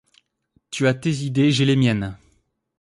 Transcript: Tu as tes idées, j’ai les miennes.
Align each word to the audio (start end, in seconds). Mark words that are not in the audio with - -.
Tu 0.71 0.87
as 0.87 0.95
tes 0.95 1.11
idées, 1.25 1.51
j’ai 1.51 1.63
les 1.63 1.75
miennes. 1.75 2.17